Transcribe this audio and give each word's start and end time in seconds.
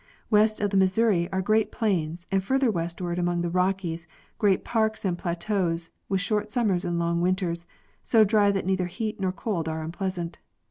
West 0.31 0.59
of 0.59 0.71
the 0.71 0.77
Mis 0.77 0.97
souri 0.97 1.29
are 1.31 1.43
great 1.43 1.71
plains, 1.71 2.25
and 2.31 2.43
further 2.43 2.71
westward 2.71 3.19
among 3.19 3.41
the 3.43 3.51
Rockies 3.51 4.07
great 4.39 4.65
parks 4.65 5.05
and 5.05 5.15
plateaus, 5.15 5.91
with 6.09 6.21
short 6.21 6.51
summers 6.51 6.83
and 6.83 6.97
long 6.97 7.21
winters, 7.21 7.67
so 8.01 8.23
dry 8.23 8.49
that 8.51 8.65
neither 8.65 8.87
heat 8.87 9.19
nor 9.19 9.31
cold 9.31 9.69
are 9.69 9.83
unpleasant. 9.83 10.39